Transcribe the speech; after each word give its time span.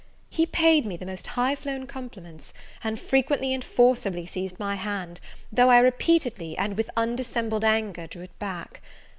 He 0.31 0.47
paid 0.47 0.83
me 0.83 0.97
the 0.97 1.05
most 1.05 1.27
high 1.27 1.55
flown 1.55 1.85
compliments; 1.85 2.55
and 2.83 2.99
frequently 2.99 3.53
and 3.53 3.63
forcibly 3.63 4.25
seized 4.25 4.57
my 4.59 4.73
hand, 4.73 5.19
though 5.51 5.69
I 5.69 5.77
repeatedly, 5.77 6.57
and 6.57 6.75
with 6.75 6.89
undissembled 6.97 7.63
anger, 7.63 8.07
drew 8.07 8.23
it 8.23 8.39
back. 8.39 8.81